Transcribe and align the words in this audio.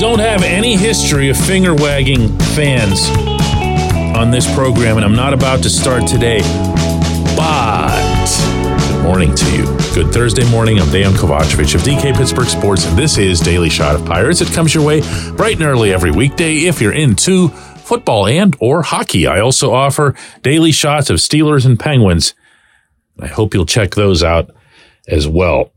don't 0.00 0.18
have 0.18 0.42
any 0.42 0.76
history 0.76 1.28
of 1.28 1.36
finger 1.36 1.74
wagging 1.74 2.34
fans 2.54 3.10
on 4.16 4.30
this 4.30 4.50
program, 4.54 4.96
and 4.96 5.04
I'm 5.04 5.14
not 5.14 5.34
about 5.34 5.62
to 5.64 5.68
start 5.68 6.06
today. 6.06 6.40
But 7.36 8.26
good 8.88 9.02
morning 9.02 9.34
to 9.34 9.54
you. 9.54 9.64
Good 9.92 10.10
Thursday 10.10 10.50
morning. 10.50 10.80
I'm 10.80 10.86
Dejan 10.86 11.12
Kovacevic 11.12 11.74
of 11.74 11.82
DK 11.82 12.16
Pittsburgh 12.16 12.46
Sports, 12.46 12.86
and 12.86 12.96
this 12.96 13.18
is 13.18 13.40
Daily 13.40 13.68
Shot 13.68 13.94
of 13.94 14.06
Pirates. 14.06 14.40
It 14.40 14.48
comes 14.54 14.74
your 14.74 14.86
way 14.86 15.02
bright 15.36 15.56
and 15.56 15.64
early 15.64 15.92
every 15.92 16.12
weekday 16.12 16.60
if 16.60 16.80
you're 16.80 16.94
into 16.94 17.48
football 17.48 18.26
and 18.26 18.56
or 18.58 18.80
hockey. 18.80 19.26
I 19.26 19.40
also 19.40 19.74
offer 19.74 20.14
daily 20.40 20.72
shots 20.72 21.10
of 21.10 21.18
Steelers 21.18 21.66
and 21.66 21.78
Penguins. 21.78 22.32
I 23.20 23.26
hope 23.26 23.52
you'll 23.52 23.66
check 23.66 23.96
those 23.96 24.22
out 24.22 24.50
as 25.06 25.28
well. 25.28 25.72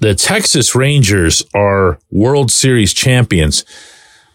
The 0.00 0.14
Texas 0.14 0.74
Rangers 0.74 1.44
are 1.54 1.98
World 2.10 2.50
Series 2.50 2.94
champions. 2.94 3.66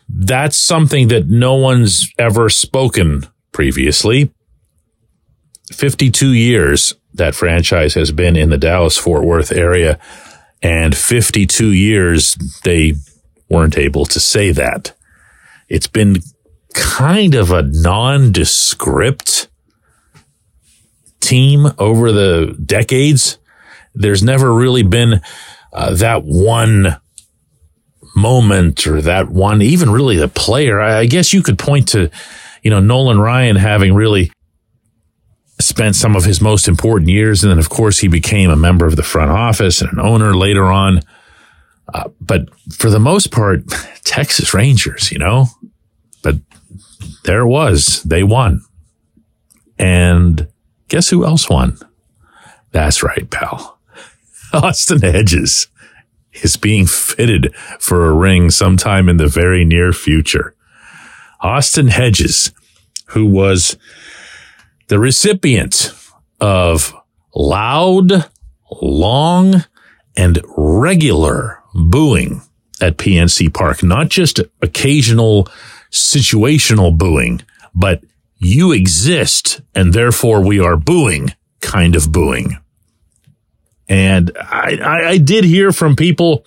That's 0.08 0.58
something 0.58 1.08
that 1.08 1.28
no 1.28 1.56
one's 1.56 2.12
ever 2.20 2.50
spoken 2.50 3.26
previously. 3.52 4.32
52 5.74 6.34
years 6.34 6.94
that 7.16 7.34
franchise 7.34 7.96
has 7.96 8.12
been 8.12 8.36
in 8.36 8.52
the 8.52 8.60
Dallas 8.60 8.96
Fort 8.96 9.24
Worth 9.24 9.52
area 9.52 10.00
and 10.62 10.96
52 10.96 11.72
years 11.72 12.36
they 12.64 12.94
weren't 13.50 13.78
able 13.78 14.06
to 14.06 14.20
say 14.20 14.52
that. 14.52 14.94
It's 15.68 15.88
been 15.88 16.18
kind 16.76 17.34
of 17.34 17.52
a 17.52 17.64
nondescript 17.64 19.50
team 21.22 21.68
over 21.80 22.12
the 22.12 22.56
decades. 22.64 23.40
There's 23.96 24.22
never 24.22 24.54
really 24.54 24.84
been 24.84 25.22
uh, 25.76 25.94
that 25.94 26.24
one 26.24 27.00
moment 28.16 28.88
or 28.88 29.02
that 29.02 29.30
one, 29.30 29.62
even 29.62 29.90
really 29.90 30.16
the 30.16 30.30
player. 30.30 30.80
I, 30.80 31.00
I 31.00 31.06
guess 31.06 31.34
you 31.34 31.44
could 31.44 31.60
point 31.60 31.90
to, 31.90 32.10
you 32.64 32.72
know, 32.72 32.80
Nolan 32.80 33.20
Ryan 33.20 33.58
having 33.58 33.94
really 33.94 34.32
spent 35.60 35.96
some 35.96 36.16
of 36.16 36.24
his 36.24 36.40
most 36.40 36.70
important 36.70 37.10
years. 37.10 37.44
And 37.44 37.52
then, 37.52 37.60
of 37.60 37.70
course, 37.70 38.00
he 38.00 38.08
became 38.08 38.50
a 38.50 38.56
member 38.56 38.86
of 38.86 38.96
the 38.96 39.04
front 39.04 39.32
office 39.32 39.82
and 39.82 39.92
an 39.92 40.00
owner 40.00 40.34
later 40.34 40.66
on. 40.66 41.02
Uh, 41.94 42.10
but 42.22 42.48
for 42.74 42.90
the 42.90 43.00
most 43.00 43.32
part, 43.32 43.64
Texas 44.06 44.54
Rangers, 44.54 45.12
you 45.12 45.20
know, 45.20 45.48
but 46.24 46.38
there 47.26 47.42
it 47.42 47.48
was. 47.48 48.02
They 48.04 48.24
won. 48.24 48.62
And 49.78 50.48
guess 50.88 51.10
who 51.10 51.26
else 51.26 51.50
won? 51.50 51.78
That's 52.72 53.04
right, 53.04 53.30
pal. 53.30 53.75
Austin 54.56 55.02
Hedges 55.02 55.68
is 56.32 56.56
being 56.56 56.86
fitted 56.86 57.54
for 57.80 58.06
a 58.06 58.14
ring 58.14 58.50
sometime 58.50 59.10
in 59.10 59.18
the 59.18 59.28
very 59.28 59.66
near 59.66 59.92
future. 59.92 60.56
Austin 61.42 61.88
Hedges, 61.88 62.52
who 63.08 63.26
was 63.26 63.78
the 64.88 64.98
recipient 64.98 65.92
of 66.40 66.94
loud, 67.36 68.30
long, 68.82 69.66
and 70.16 70.42
regular 70.56 71.62
booing 71.74 72.42
at 72.82 72.98
PNC 72.98 73.54
Park, 73.54 73.84
not 73.84 74.10
just 74.10 74.40
occasional 74.62 75.50
situational 75.92 76.98
booing, 76.98 77.42
but 77.74 78.04
you 78.38 78.72
exist 78.72 79.62
and 79.74 79.94
therefore 79.94 80.42
we 80.42 80.60
are 80.60 80.78
booing 80.78 81.34
kind 81.60 81.96
of 81.96 82.12
booing. 82.12 82.58
And 83.88 84.32
I, 84.40 84.78
I, 84.82 85.10
I 85.10 85.18
did 85.18 85.44
hear 85.44 85.72
from 85.72 85.96
people 85.96 86.46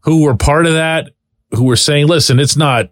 who 0.00 0.22
were 0.22 0.36
part 0.36 0.66
of 0.66 0.72
that 0.72 1.10
who 1.52 1.64
were 1.64 1.76
saying, 1.76 2.06
listen, 2.06 2.38
it's 2.38 2.56
not 2.56 2.90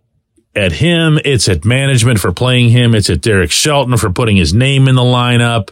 at 0.55 0.73
him. 0.73 1.19
It's 1.25 1.49
at 1.49 1.65
management 1.65 2.21
for 2.21 2.33
playing 2.33 2.71
him. 2.71 2.95
It's 2.95 3.11
at 3.11 3.21
Derek 3.21 3.51
Shelton 3.51 3.97
for 3.97 4.11
putting 4.11 4.37
his 4.37 4.55
name 4.55 4.89
in 4.89 4.95
the 4.95 5.03
lineup 5.03 5.71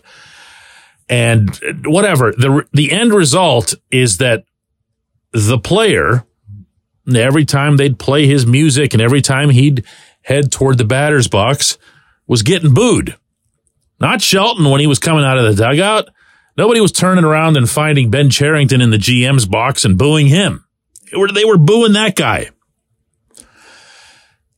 and 1.09 1.51
whatever. 1.85 2.33
The, 2.33 2.67
the 2.73 2.93
end 2.93 3.13
result 3.13 3.75
is 3.91 4.19
that 4.19 4.45
the 5.33 5.59
player, 5.59 6.25
every 7.15 7.45
time 7.45 7.77
they'd 7.77 7.99
play 7.99 8.27
his 8.27 8.47
music 8.47 8.93
and 8.95 9.03
every 9.03 9.23
time 9.23 9.51
he'd 9.51 9.85
head 10.23 10.53
toward 10.53 10.79
the 10.79 10.85
batter's 10.85 11.29
box 11.29 11.79
was 12.27 12.43
getting 12.43 12.73
booed. 12.73 13.17
Not 14.01 14.23
Shelton 14.23 14.71
when 14.71 14.81
he 14.81 14.87
was 14.87 14.99
coming 14.99 15.25
out 15.25 15.39
of 15.39 15.45
the 15.45 15.63
dugout. 15.63 16.09
Nobody 16.57 16.81
was 16.81 16.93
turning 16.93 17.25
around 17.25 17.57
and 17.57 17.69
finding 17.69 18.11
Ben 18.11 18.31
Cherington 18.31 18.81
in 18.81 18.91
the 18.91 18.97
GM's 18.97 19.47
box 19.47 19.85
and 19.85 19.99
booing 19.99 20.29
him. 20.29 20.65
They 21.11 21.17
were, 21.17 21.29
they 21.29 21.45
were 21.45 21.59
booing 21.59 21.95
that 21.95 22.15
guy. 22.15 22.51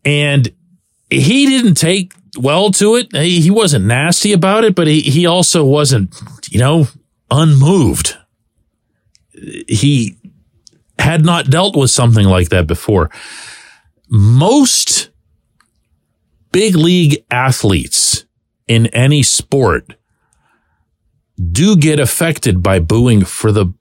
And 0.05 0.49
he 1.11 1.47
didn't 1.47 1.75
take 1.75 2.15
well 2.39 2.71
to 2.73 2.97
it. 2.97 3.15
He, 3.15 3.41
he 3.41 3.51
wasn't 3.51 3.87
nasty 3.87 4.33
about 4.33 4.65
it, 4.65 4.75
but 4.75 4.87
he, 4.87 5.01
he 5.01 5.27
also 5.27 5.65
wasn't, 5.65 6.15
you 6.51 6.59
know, 6.59 6.87
unmoved. 7.31 8.17
He 9.33 10.17
had 10.99 11.25
not 11.25 11.51
dealt 11.51 11.77
with 11.77 11.91
something 11.91 12.27
like 12.27 12.51
that 12.51 12.67
before. 12.67 13.11
Most 14.09 15.11
big 16.53 16.75
league 16.75 17.25
athletes 17.31 18.25
in 18.69 18.87
any 18.89 19.23
sport 19.23 19.95
do 21.41 21.77
get 21.77 22.01
affected 22.01 22.63
by 22.63 22.79
booing 22.79 23.25
for 23.25 23.53
the 23.53 23.73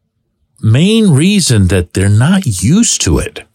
main 0.61 1.11
reason 1.11 1.67
that 1.67 1.93
they're 1.93 2.09
not 2.09 2.45
used 2.45 3.01
to 3.01 3.19
it. 3.19 3.45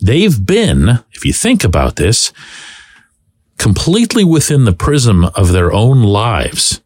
They've 0.00 0.44
been, 0.44 1.00
if 1.12 1.24
you 1.24 1.32
think 1.32 1.62
about 1.62 1.96
this, 1.96 2.32
completely 3.58 4.24
within 4.24 4.64
the 4.64 4.72
prism 4.72 5.24
of 5.24 5.52
their 5.52 5.72
own 5.72 6.02
lives. 6.02 6.80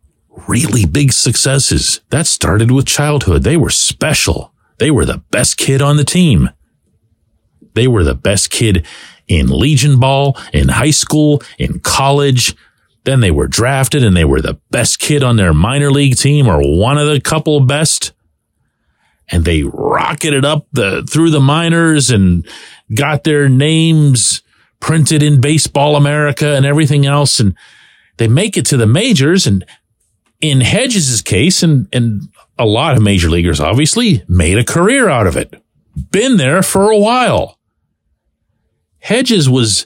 Really 0.49 0.85
big 0.85 1.13
successes. 1.13 2.01
That 2.11 2.27
started 2.27 2.73
with 2.73 2.87
childhood. 2.87 3.45
They 3.45 3.57
were 3.57 3.71
special. 3.71 4.53
They 4.79 4.91
were 4.91 5.05
the 5.05 5.19
best 5.31 5.57
kid 5.57 5.81
on 5.81 5.97
the 5.97 6.05
team. 6.05 6.51
They 7.75 7.87
were 7.87 8.03
the 8.03 8.17
best 8.17 8.51
kid 8.51 8.85
in 9.29 9.49
Legion 9.49 10.01
Ball, 10.01 10.37
in 10.53 10.69
high 10.69 10.91
school, 10.91 11.43
in 11.59 11.79
college. 11.81 12.57
Then 13.05 13.21
they 13.21 13.31
were 13.31 13.47
drafted 13.47 14.03
and 14.03 14.17
they 14.17 14.25
were 14.25 14.41
the 14.41 14.59
best 14.71 14.99
kid 14.99 15.23
on 15.23 15.37
their 15.37 15.53
minor 15.53 15.91
league 15.91 16.17
team 16.17 16.47
or 16.49 16.61
one 16.61 16.99
of 16.99 17.07
the 17.07 17.21
couple 17.21 17.61
best. 17.61 18.13
And 19.29 19.45
they 19.45 19.63
rocketed 19.63 20.45
up 20.45 20.67
the, 20.73 21.07
through 21.09 21.31
the 21.31 21.41
minors 21.41 22.11
and 22.11 22.47
got 22.95 23.25
their 23.25 23.49
names 23.49 24.43
printed 24.81 25.23
in 25.23 25.41
baseball 25.41 25.97
America 25.97 26.55
and 26.55 26.67
everything 26.67 27.07
else. 27.07 27.41
And 27.41 27.57
they 28.17 28.29
make 28.29 28.57
it 28.57 28.67
to 28.67 28.77
the 28.77 28.87
majors. 28.87 29.47
And 29.47 29.65
in 30.41 30.61
Hedges' 30.61 31.23
case, 31.23 31.63
and, 31.63 31.89
and 31.93 32.23
a 32.59 32.67
lot 32.67 32.97
of 32.97 33.03
major 33.03 33.29
leaguers 33.29 33.61
obviously 33.61 34.25
made 34.29 34.59
a 34.59 34.65
career 34.65 35.09
out 35.09 35.27
of 35.27 35.37
it. 35.37 35.55
Been 36.11 36.37
there 36.37 36.63
for 36.63 36.91
a 36.91 36.99
while. 36.99 37.59
Hedges 38.99 39.49
was 39.49 39.85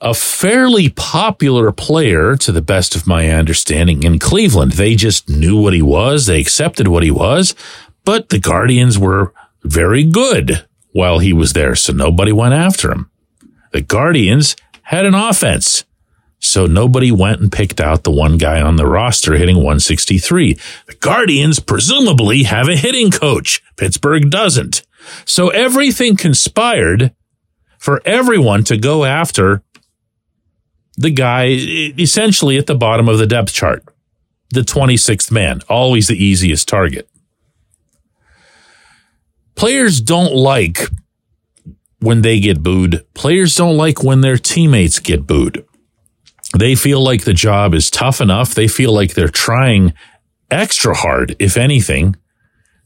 a 0.00 0.14
fairly 0.14 0.88
popular 0.90 1.72
player 1.72 2.36
to 2.36 2.52
the 2.52 2.62
best 2.62 2.94
of 2.94 3.06
my 3.06 3.30
understanding 3.30 4.02
in 4.02 4.18
Cleveland. 4.18 4.72
They 4.72 4.94
just 4.94 5.28
knew 5.28 5.60
what 5.60 5.72
he 5.72 5.82
was. 5.82 6.26
They 6.26 6.40
accepted 6.40 6.88
what 6.88 7.02
he 7.02 7.10
was, 7.10 7.54
but 8.04 8.28
the 8.28 8.38
Guardians 8.38 8.98
were 8.98 9.32
very 9.62 10.04
good 10.04 10.66
while 10.92 11.18
he 11.18 11.32
was 11.32 11.54
there. 11.54 11.74
So 11.74 11.92
nobody 11.92 12.32
went 12.32 12.54
after 12.54 12.92
him. 12.92 13.10
The 13.72 13.80
Guardians 13.80 14.56
had 14.82 15.06
an 15.06 15.14
offense. 15.14 15.84
So 16.38 16.66
nobody 16.66 17.10
went 17.10 17.40
and 17.40 17.50
picked 17.50 17.80
out 17.80 18.04
the 18.04 18.10
one 18.10 18.38
guy 18.38 18.60
on 18.60 18.76
the 18.76 18.86
roster 18.86 19.34
hitting 19.34 19.56
163. 19.56 20.58
The 20.86 20.94
Guardians 20.94 21.58
presumably 21.58 22.44
have 22.44 22.68
a 22.68 22.76
hitting 22.76 23.10
coach. 23.10 23.62
Pittsburgh 23.76 24.30
doesn't. 24.30 24.82
So 25.24 25.48
everything 25.48 26.16
conspired 26.16 27.14
for 27.78 28.02
everyone 28.04 28.64
to 28.64 28.76
go 28.76 29.04
after 29.04 29.62
the 30.96 31.10
guy 31.10 31.46
essentially 31.46 32.56
at 32.58 32.66
the 32.66 32.74
bottom 32.74 33.08
of 33.08 33.18
the 33.18 33.26
depth 33.26 33.52
chart, 33.52 33.84
the 34.50 34.60
26th 34.60 35.30
man, 35.30 35.60
always 35.68 36.08
the 36.08 36.22
easiest 36.22 36.68
target. 36.68 37.08
Players 39.54 40.00
don't 40.00 40.34
like 40.34 40.90
when 42.00 42.22
they 42.22 42.40
get 42.40 42.62
booed. 42.62 43.04
Players 43.14 43.56
don't 43.56 43.76
like 43.76 44.02
when 44.02 44.20
their 44.20 44.36
teammates 44.36 44.98
get 44.98 45.26
booed. 45.26 45.64
They 46.56 46.74
feel 46.74 47.02
like 47.02 47.24
the 47.24 47.34
job 47.34 47.74
is 47.74 47.90
tough 47.90 48.20
enough. 48.20 48.54
They 48.54 48.68
feel 48.68 48.92
like 48.92 49.14
they're 49.14 49.28
trying 49.28 49.94
extra 50.50 50.94
hard, 50.94 51.34
if 51.38 51.56
anything, 51.56 52.16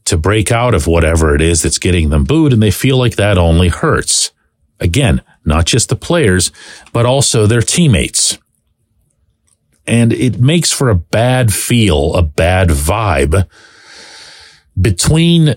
to 0.05 0.17
break 0.17 0.51
out 0.51 0.73
of 0.73 0.87
whatever 0.87 1.35
it 1.35 1.41
is 1.41 1.61
that's 1.61 1.77
getting 1.77 2.09
them 2.09 2.23
booed. 2.23 2.53
And 2.53 2.63
they 2.63 2.71
feel 2.71 2.97
like 2.97 3.15
that 3.17 3.37
only 3.37 3.67
hurts. 3.67 4.31
Again, 4.79 5.21
not 5.45 5.65
just 5.65 5.89
the 5.89 5.95
players, 5.95 6.51
but 6.93 7.05
also 7.05 7.45
their 7.45 7.61
teammates. 7.61 8.37
And 9.87 10.13
it 10.13 10.39
makes 10.39 10.71
for 10.71 10.89
a 10.89 10.95
bad 10.95 11.53
feel, 11.53 12.13
a 12.15 12.21
bad 12.21 12.69
vibe 12.69 13.47
between 14.79 15.55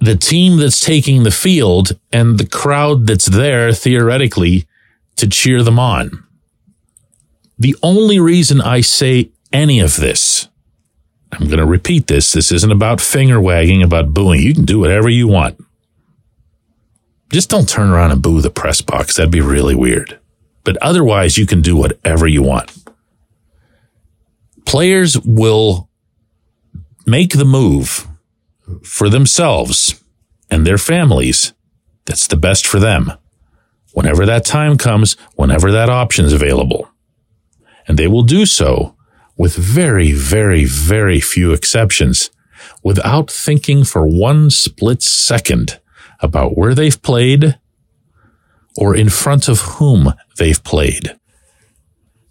the 0.00 0.16
team 0.16 0.58
that's 0.58 0.80
taking 0.80 1.22
the 1.22 1.30
field 1.30 1.98
and 2.12 2.38
the 2.38 2.46
crowd 2.46 3.06
that's 3.06 3.26
there 3.26 3.72
theoretically 3.72 4.66
to 5.16 5.28
cheer 5.28 5.62
them 5.62 5.78
on. 5.78 6.24
The 7.58 7.76
only 7.82 8.20
reason 8.20 8.60
I 8.60 8.80
say 8.80 9.30
any 9.52 9.80
of 9.80 9.96
this, 9.96 10.48
I'm 11.32 11.46
going 11.46 11.58
to 11.58 11.66
repeat 11.66 12.06
this. 12.06 12.32
This 12.32 12.52
isn't 12.52 12.70
about 12.70 13.00
finger 13.00 13.40
wagging, 13.40 13.82
about 13.82 14.14
booing. 14.14 14.40
You 14.40 14.54
can 14.54 14.64
do 14.64 14.78
whatever 14.78 15.08
you 15.08 15.26
want. 15.26 15.60
Just 17.30 17.50
don't 17.50 17.68
turn 17.68 17.90
around 17.90 18.12
and 18.12 18.22
boo 18.22 18.40
the 18.40 18.50
press 18.50 18.80
box. 18.80 19.16
That'd 19.16 19.30
be 19.30 19.40
really 19.40 19.74
weird. 19.74 20.18
But 20.64 20.76
otherwise, 20.78 21.38
you 21.38 21.46
can 21.46 21.60
do 21.60 21.76
whatever 21.76 22.26
you 22.26 22.42
want. 22.42 22.72
Players 24.64 25.18
will 25.20 25.88
make 27.06 27.32
the 27.32 27.44
move 27.44 28.06
for 28.82 29.08
themselves 29.08 30.02
and 30.50 30.66
their 30.66 30.78
families 30.78 31.54
that's 32.04 32.26
the 32.26 32.36
best 32.36 32.66
for 32.66 32.78
them. 32.78 33.12
Whenever 33.92 34.24
that 34.26 34.44
time 34.44 34.78
comes, 34.78 35.14
whenever 35.36 35.70
that 35.72 35.88
option 35.88 36.24
is 36.24 36.32
available. 36.32 36.88
And 37.86 37.98
they 37.98 38.06
will 38.06 38.22
do 38.22 38.46
so 38.46 38.94
with 39.36 39.56
very, 39.56 40.12
very, 40.12 40.64
very 40.64 41.20
few 41.20 41.52
exceptions 41.52 42.30
without 42.82 43.30
thinking 43.30 43.84
for 43.84 44.06
one 44.06 44.50
split 44.50 45.02
second 45.02 45.80
about 46.20 46.56
where 46.56 46.74
they've 46.74 47.00
played 47.02 47.58
or 48.76 48.94
in 48.94 49.08
front 49.08 49.48
of 49.48 49.60
whom 49.60 50.12
they've 50.36 50.62
played. 50.62 51.18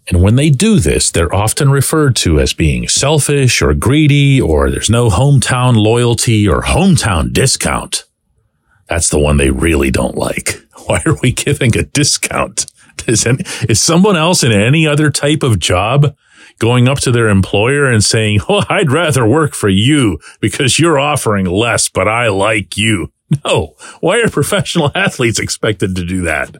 And 0.08 0.22
when 0.22 0.36
they 0.36 0.48
do 0.48 0.78
this, 0.78 1.10
they're 1.10 1.34
often 1.34 1.70
referred 1.70 2.16
to 2.16 2.40
as 2.40 2.54
being 2.54 2.88
selfish 2.88 3.60
or 3.60 3.74
greedy 3.74 4.40
or 4.40 4.70
there's 4.70 4.88
no 4.88 5.10
hometown 5.10 5.76
loyalty 5.76 6.48
or 6.48 6.62
hometown 6.62 7.32
discount. 7.32 8.04
That's 8.88 9.10
the 9.10 9.18
one 9.18 9.36
they 9.36 9.50
really 9.50 9.90
don't 9.90 10.16
like. 10.16 10.62
Why 10.86 11.02
are 11.04 11.16
we 11.22 11.32
giving 11.32 11.76
a 11.76 11.82
discount? 11.82 12.66
Is, 13.06 13.26
any, 13.26 13.44
is 13.68 13.80
someone 13.80 14.16
else 14.16 14.42
in 14.42 14.50
any 14.50 14.86
other 14.86 15.10
type 15.10 15.42
of 15.42 15.58
job 15.58 16.16
going 16.58 16.88
up 16.88 16.98
to 17.00 17.12
their 17.12 17.28
employer 17.28 17.90
and 17.90 18.02
saying, 18.02 18.40
Oh, 18.48 18.64
I'd 18.68 18.90
rather 18.90 19.26
work 19.26 19.54
for 19.54 19.68
you 19.68 20.18
because 20.40 20.78
you're 20.78 20.98
offering 20.98 21.46
less, 21.46 21.88
but 21.88 22.08
I 22.08 22.28
like 22.28 22.76
you. 22.76 23.12
No. 23.44 23.74
Why 24.00 24.20
are 24.20 24.30
professional 24.30 24.90
athletes 24.94 25.38
expected 25.38 25.96
to 25.96 26.04
do 26.04 26.22
that? 26.22 26.56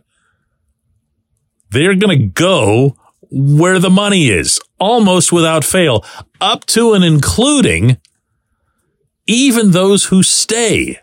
They're 1.71 1.95
going 1.95 2.19
to 2.19 2.27
go 2.27 2.97
where 3.31 3.79
the 3.79 3.91
money 3.91 4.29
is 4.29 4.61
almost 4.79 5.33
without 5.33 5.65
fail, 5.65 6.05
up 6.41 6.65
to 6.67 6.95
and 6.95 7.05
including 7.05 7.99
even 9.27 9.73
those 9.73 10.07
who 10.07 10.23
stay. 10.23 10.99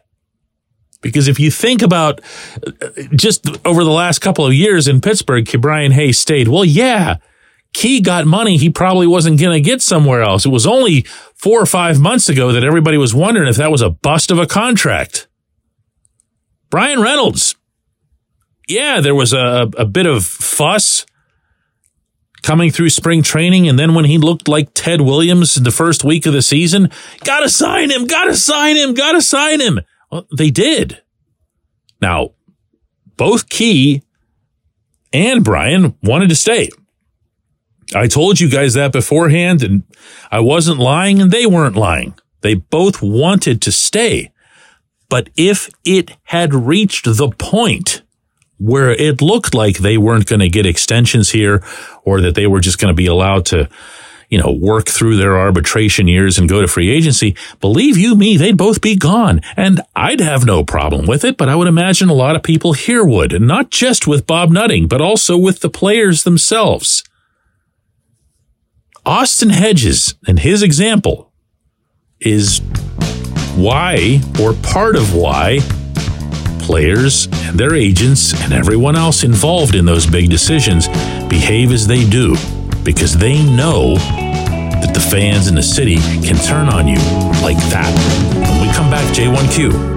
Because 1.02 1.28
if 1.28 1.40
you 1.40 1.52
think 1.52 1.84
about 1.84 2.20
uh, 2.66 2.90
just 3.16 3.48
over 3.66 3.84
the 3.84 3.92
last 3.92 4.20
couple 4.20 4.46
of 4.46 4.54
years 4.54 4.88
in 4.88 5.02
Pittsburgh, 5.02 5.48
Brian 5.62 5.92
Hayes 5.92 6.18
stayed. 6.18 6.48
Well, 6.48 6.66
yeah, 6.66 7.18
Key 7.76 8.00
got 8.00 8.26
money 8.26 8.58
he 8.58 8.70
probably 8.70 9.06
wasn't 9.06 9.40
going 9.40 9.52
to 9.52 9.70
get 9.70 9.82
somewhere 9.82 10.24
else. 10.24 10.46
It 10.46 10.50
was 10.50 10.66
only 10.66 11.02
four 11.36 11.62
or 11.62 11.66
five 11.66 12.00
months 12.00 12.30
ago 12.30 12.54
that 12.54 12.64
everybody 12.64 12.98
was 12.98 13.14
wondering 13.14 13.50
if 13.50 13.58
that 13.58 13.70
was 13.70 13.82
a 13.82 13.90
bust 13.90 14.32
of 14.32 14.40
a 14.40 14.48
contract. 14.48 15.28
Bryan 16.76 17.02
Reynolds. 17.02 17.56
Yeah, 18.68 19.00
there 19.00 19.16
was 19.16 19.32
a, 19.32 19.72
a 19.78 19.86
bit 19.86 20.06
of 20.06 20.26
fuss 20.26 21.06
coming 22.44 22.70
through 22.70 22.90
spring 22.90 23.24
training. 23.24 23.70
And 23.70 23.80
then 23.80 23.96
when 23.96 24.04
he 24.04 24.18
looked 24.18 24.50
like 24.50 24.74
Ted 24.74 25.00
Williams 25.00 25.56
in 25.56 25.64
the 25.64 25.72
first 25.72 26.04
week 26.04 26.26
of 26.26 26.34
the 26.34 26.42
season, 26.42 26.92
gotta 27.24 27.48
sign 27.48 27.92
him, 27.92 28.08
gotta 28.08 28.36
sign 28.36 28.76
him, 28.76 28.94
gotta 28.94 29.22
sign 29.22 29.62
him. 29.62 29.80
Well, 30.12 30.28
they 30.38 30.50
did. 30.50 31.02
Now, 32.02 32.32
both 33.16 33.48
Key 33.48 34.04
and 35.14 35.46
Bryan 35.46 35.96
wanted 36.04 36.28
to 36.28 36.36
stay. 36.36 36.68
I 37.96 38.08
told 38.08 38.42
you 38.42 38.50
guys 38.50 38.74
that 38.74 38.92
beforehand 38.92 39.64
and 39.64 39.84
I 40.30 40.42
wasn't 40.42 40.80
lying 40.80 41.22
and 41.22 41.32
they 41.32 41.46
weren't 41.46 41.78
lying. 41.78 42.16
They 42.42 42.56
both 42.56 43.02
wanted 43.02 43.62
to 43.62 43.72
stay. 43.72 44.34
But 45.10 45.30
if 45.36 45.70
it 45.84 46.12
had 46.24 46.54
reached 46.54 47.06
the 47.06 47.30
point 47.30 48.02
where 48.58 48.92
it 48.92 49.22
looked 49.22 49.54
like 49.54 49.78
they 49.78 49.98
weren't 49.98 50.28
going 50.28 50.40
to 50.40 50.50
get 50.50 50.66
extensions 50.66 51.32
here 51.32 51.64
or 52.04 52.22
that 52.22 52.36
they 52.36 52.48
were 52.48 52.62
just 52.62 52.80
going 52.80 52.92
to 52.92 52.96
be 52.96 53.06
allowed 53.06 53.46
to, 53.48 53.70
you 54.30 54.38
know, 54.38 54.52
work 54.52 54.88
through 54.88 55.18
their 55.18 55.38
arbitration 55.38 56.08
years 56.08 56.38
and 56.38 56.50
go 56.50 56.62
to 56.62 56.68
free 56.68 56.90
agency, 56.90 57.36
believe 57.60 57.98
you 57.98 58.16
me, 58.16 58.38
they'd 58.38 58.58
both 58.58 58.82
be 58.82 58.96
gone. 58.96 59.42
And 59.58 59.82
I'd 59.96 60.22
have 60.22 60.46
no 60.46 60.64
problem 60.64 61.06
with 61.06 61.26
it, 61.26 61.38
but 61.38 61.50
I 61.50 61.56
would 61.56 61.68
imagine 61.68 62.10
a 62.10 62.14
lot 62.14 62.36
of 62.36 62.44
people 62.44 62.74
here 62.74 63.04
would, 63.04 63.34
and 63.34 63.48
not 63.48 63.72
just 63.72 64.08
with 64.08 64.26
Bob 64.26 64.50
Nutting, 64.50 64.88
but 64.88 65.02
also 65.02 65.38
with 65.38 65.60
the 65.60 65.70
players 65.70 66.24
themselves. 66.24 67.04
Austin 69.06 69.50
Hedges 69.52 70.16
and 70.26 70.40
his 70.40 70.64
example 70.64 71.32
is 72.20 72.62
why, 73.56 74.22
or 74.42 74.54
part 74.56 74.96
of 74.96 75.16
why, 75.16 75.60
players 76.60 77.28
and 77.48 77.60
their 77.60 77.76
agents 77.76 78.34
and 78.44 78.54
everyone 78.54 78.96
else 78.96 79.24
involved 79.24 79.76
in 79.76 79.86
those 79.86 80.06
big 80.08 80.30
decisions 80.30 80.88
behave 81.30 81.72
as 81.72 81.86
they 81.88 82.08
do 82.10 82.36
because 82.84 83.16
they 83.18 83.44
know 83.56 83.96
that 83.96 84.92
the 84.94 85.00
fans 85.00 85.48
in 85.48 85.56
the 85.56 85.64
city 85.64 85.96
can 85.96 86.36
turn 86.38 86.68
on 86.68 86.88
you 86.88 86.98
like 87.42 87.58
that. 87.70 87.92
When 88.34 88.68
we 88.68 88.74
come 88.74 88.90
back, 88.90 89.06
J1Q. 89.14 89.96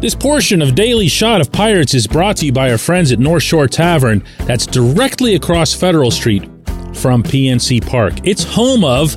This 0.00 0.14
portion 0.14 0.60
of 0.62 0.74
Daily 0.74 1.08
Shot 1.08 1.40
of 1.40 1.52
Pirates 1.52 1.94
is 1.94 2.06
brought 2.06 2.36
to 2.38 2.46
you 2.46 2.52
by 2.52 2.70
our 2.70 2.78
friends 2.78 3.12
at 3.12 3.20
North 3.20 3.44
Shore 3.44 3.68
Tavern, 3.68 4.24
that's 4.46 4.66
directly 4.66 5.36
across 5.36 5.74
Federal 5.74 6.10
Street 6.10 6.42
from 6.94 7.22
PNC 7.22 7.86
Park. 7.86 8.14
It's 8.24 8.42
home 8.42 8.84
of 8.84 9.16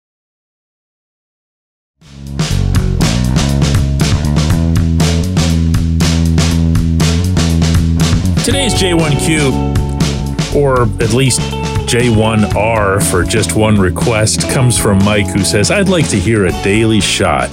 Today's 8.43 8.73
J1Q, 8.73 10.55
or 10.55 10.81
at 10.99 11.13
least 11.13 11.41
J1R 11.87 13.11
for 13.11 13.23
just 13.23 13.55
one 13.55 13.79
request, 13.79 14.49
comes 14.49 14.79
from 14.79 14.97
Mike 15.05 15.27
who 15.27 15.43
says, 15.43 15.69
I'd 15.69 15.89
like 15.89 16.09
to 16.09 16.17
hear 16.17 16.47
a 16.47 16.51
daily 16.63 17.01
shot 17.01 17.51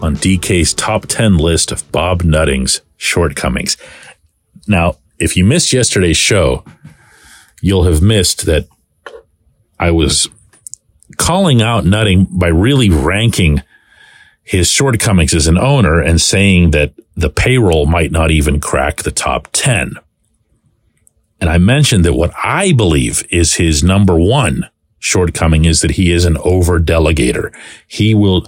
on 0.00 0.16
DK's 0.16 0.72
top 0.72 1.04
10 1.04 1.36
list 1.36 1.70
of 1.70 1.92
Bob 1.92 2.22
Nutting's 2.22 2.80
shortcomings. 2.96 3.76
Now, 4.66 4.96
if 5.18 5.36
you 5.36 5.44
missed 5.44 5.74
yesterday's 5.74 6.16
show, 6.16 6.64
you'll 7.60 7.84
have 7.84 8.00
missed 8.00 8.46
that 8.46 8.68
I 9.78 9.90
was 9.90 10.30
calling 11.18 11.60
out 11.60 11.84
Nutting 11.84 12.26
by 12.30 12.48
really 12.48 12.88
ranking 12.88 13.62
his 14.42 14.70
shortcomings 14.70 15.34
as 15.34 15.46
an 15.46 15.58
owner 15.58 16.00
and 16.00 16.22
saying 16.22 16.70
that 16.70 16.94
the 17.14 17.28
payroll 17.28 17.84
might 17.84 18.12
not 18.12 18.30
even 18.30 18.60
crack 18.60 19.02
the 19.02 19.10
top 19.10 19.48
10. 19.52 19.98
And 21.40 21.50
I 21.50 21.58
mentioned 21.58 22.04
that 22.04 22.14
what 22.14 22.32
I 22.42 22.72
believe 22.72 23.24
is 23.30 23.54
his 23.54 23.82
number 23.82 24.18
one 24.18 24.68
shortcoming 24.98 25.64
is 25.64 25.80
that 25.80 25.92
he 25.92 26.10
is 26.10 26.24
an 26.24 26.36
over 26.38 26.80
delegator. 26.80 27.54
He 27.86 28.14
will 28.14 28.46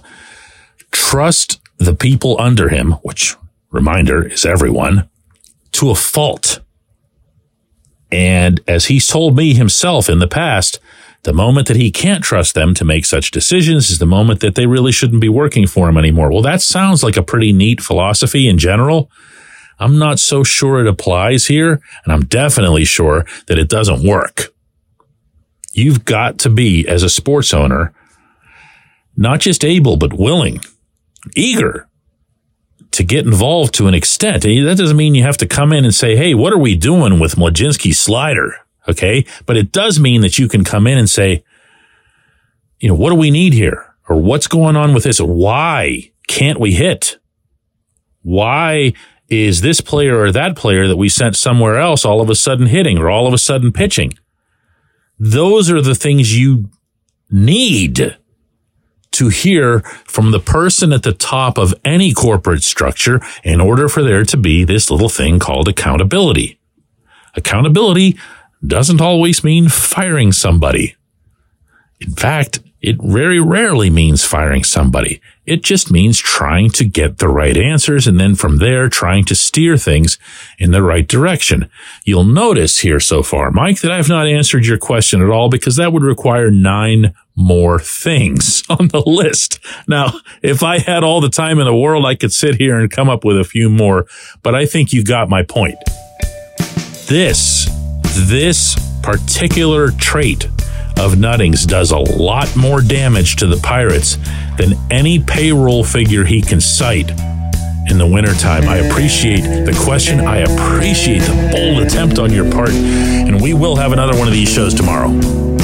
trust 0.91 1.59
the 1.77 1.93
people 1.93 2.39
under 2.39 2.69
him, 2.69 2.93
which 3.03 3.35
reminder 3.71 4.27
is 4.27 4.45
everyone, 4.45 5.07
to 5.73 5.89
a 5.91 5.95
fault. 5.95 6.59
And 8.11 8.59
as 8.67 8.85
he's 8.85 9.07
told 9.07 9.37
me 9.37 9.53
himself 9.53 10.09
in 10.09 10.19
the 10.19 10.27
past, 10.27 10.79
the 11.23 11.33
moment 11.33 11.67
that 11.67 11.77
he 11.77 11.91
can't 11.91 12.23
trust 12.23 12.55
them 12.55 12.73
to 12.75 12.85
make 12.85 13.05
such 13.05 13.31
decisions 13.31 13.89
is 13.89 13.99
the 13.99 14.05
moment 14.05 14.39
that 14.39 14.55
they 14.55 14.65
really 14.65 14.91
shouldn't 14.91 15.21
be 15.21 15.29
working 15.29 15.67
for 15.67 15.89
him 15.89 15.97
anymore. 15.97 16.31
Well, 16.31 16.41
that 16.41 16.61
sounds 16.61 17.03
like 17.03 17.17
a 17.17 17.23
pretty 17.23 17.51
neat 17.51 17.81
philosophy 17.81 18.47
in 18.47 18.57
general. 18.57 19.11
I'm 19.79 19.97
not 19.97 20.19
so 20.19 20.43
sure 20.43 20.79
it 20.79 20.87
applies 20.87 21.47
here, 21.47 21.81
and 22.03 22.13
I'm 22.13 22.25
definitely 22.25 22.85
sure 22.85 23.25
that 23.47 23.57
it 23.57 23.69
doesn't 23.69 24.07
work. 24.07 24.53
You've 25.71 26.05
got 26.05 26.39
to 26.39 26.49
be, 26.49 26.87
as 26.87 27.03
a 27.03 27.09
sports 27.09 27.53
owner, 27.53 27.93
not 29.15 29.39
just 29.39 29.63
able, 29.63 29.97
but 29.97 30.13
willing, 30.13 30.61
eager 31.35 31.87
to 32.91 33.03
get 33.03 33.25
involved 33.25 33.73
to 33.75 33.87
an 33.87 33.93
extent. 33.93 34.43
That 34.43 34.75
doesn't 34.77 34.97
mean 34.97 35.15
you 35.15 35.23
have 35.23 35.37
to 35.37 35.47
come 35.47 35.71
in 35.71 35.85
and 35.85 35.93
say, 35.93 36.15
Hey, 36.15 36.33
what 36.33 36.53
are 36.53 36.57
we 36.57 36.75
doing 36.75 37.19
with 37.19 37.35
Mlodzinski's 37.35 37.99
slider? 37.99 38.55
Okay. 38.87 39.25
But 39.45 39.57
it 39.57 39.71
does 39.71 39.99
mean 39.99 40.21
that 40.21 40.39
you 40.39 40.47
can 40.47 40.63
come 40.63 40.87
in 40.87 40.97
and 40.97 41.09
say, 41.09 41.43
you 42.79 42.87
know, 42.87 42.95
what 42.95 43.09
do 43.09 43.15
we 43.15 43.29
need 43.29 43.53
here? 43.53 43.93
Or 44.07 44.19
what's 44.19 44.47
going 44.47 44.75
on 44.75 44.93
with 44.93 45.03
this? 45.03 45.19
Why 45.19 46.11
can't 46.27 46.59
we 46.59 46.73
hit? 46.73 47.19
Why 48.23 48.93
is 49.29 49.61
this 49.61 49.81
player 49.81 50.19
or 50.19 50.31
that 50.31 50.55
player 50.55 50.87
that 50.87 50.97
we 50.97 51.09
sent 51.09 51.35
somewhere 51.35 51.77
else 51.77 52.05
all 52.05 52.21
of 52.21 52.29
a 52.29 52.35
sudden 52.35 52.67
hitting 52.67 52.97
or 52.97 53.09
all 53.09 53.27
of 53.27 53.33
a 53.33 53.37
sudden 53.37 53.71
pitching? 53.71 54.13
Those 55.19 55.69
are 55.69 55.81
the 55.81 55.95
things 55.95 56.37
you 56.37 56.69
need 57.29 58.17
to 59.11 59.27
hear 59.27 59.79
from 60.05 60.31
the 60.31 60.39
person 60.39 60.93
at 60.93 61.03
the 61.03 61.13
top 61.13 61.57
of 61.57 61.73
any 61.83 62.13
corporate 62.13 62.63
structure 62.63 63.21
in 63.43 63.59
order 63.59 63.89
for 63.89 64.03
there 64.03 64.23
to 64.23 64.37
be 64.37 64.63
this 64.63 64.89
little 64.89 65.09
thing 65.09 65.39
called 65.39 65.67
accountability. 65.67 66.59
Accountability 67.35 68.17
doesn't 68.65 69.01
always 69.01 69.43
mean 69.43 69.67
firing 69.67 70.31
somebody. 70.31 70.95
In 71.99 72.13
fact, 72.13 72.59
it 72.81 72.97
very 73.01 73.39
rarely 73.39 73.89
means 73.89 74.23
firing 74.23 74.63
somebody. 74.63 75.21
It 75.49 75.63
just 75.63 75.89
means 75.89 76.19
trying 76.19 76.69
to 76.71 76.85
get 76.85 77.17
the 77.17 77.27
right 77.27 77.57
answers 77.57 78.05
and 78.05 78.19
then 78.19 78.35
from 78.35 78.57
there 78.57 78.87
trying 78.87 79.25
to 79.25 79.33
steer 79.33 79.77
things 79.77 80.19
in 80.59 80.69
the 80.69 80.83
right 80.83 81.07
direction. 81.07 81.71
You'll 82.05 82.23
notice 82.23 82.77
here 82.77 82.99
so 82.99 83.23
far, 83.23 83.49
Mike, 83.49 83.81
that 83.81 83.91
I've 83.91 84.07
not 84.07 84.27
answered 84.27 84.67
your 84.67 84.77
question 84.77 85.23
at 85.23 85.29
all 85.31 85.49
because 85.49 85.75
that 85.77 85.91
would 85.91 86.03
require 86.03 86.51
nine 86.51 87.15
more 87.35 87.79
things 87.79 88.61
on 88.69 88.89
the 88.89 89.01
list. 89.03 89.59
Now, 89.87 90.13
if 90.43 90.61
I 90.61 90.77
had 90.77 91.03
all 91.03 91.19
the 91.19 91.29
time 91.29 91.57
in 91.57 91.65
the 91.65 91.75
world, 91.75 92.05
I 92.05 92.13
could 92.13 92.31
sit 92.31 92.57
here 92.57 92.77
and 92.79 92.91
come 92.91 93.09
up 93.09 93.25
with 93.25 93.39
a 93.39 93.43
few 93.43 93.71
more, 93.71 94.05
but 94.43 94.53
I 94.53 94.67
think 94.67 94.93
you 94.93 95.03
got 95.03 95.29
my 95.29 95.41
point. 95.41 95.79
This, 97.07 97.67
this 98.27 98.77
particular 99.01 99.89
trait 99.89 100.47
of 100.99 101.17
Nuttings 101.17 101.65
does 101.65 101.91
a 101.91 101.97
lot 101.97 102.53
more 102.57 102.81
damage 102.81 103.37
to 103.37 103.47
the 103.47 103.55
Pirates 103.57 104.17
than 104.57 104.73
any 104.91 105.17
payroll 105.17 105.83
figure 105.83 106.25
he 106.25 106.41
can 106.41 106.59
cite 106.59 107.09
in 107.89 107.97
the 107.97 108.05
wintertime. 108.05 108.67
I 108.67 108.77
appreciate 108.77 109.41
the 109.41 109.77
question. 109.83 110.19
I 110.19 110.39
appreciate 110.39 111.19
the 111.19 111.49
bold 111.53 111.87
attempt 111.87 112.19
on 112.19 112.33
your 112.33 112.51
part. 112.51 112.71
And 112.71 113.41
we 113.41 113.53
will 113.53 113.77
have 113.77 113.93
another 113.93 114.17
one 114.17 114.27
of 114.27 114.33
these 114.33 114.51
shows 114.51 114.73
tomorrow. 114.73 115.58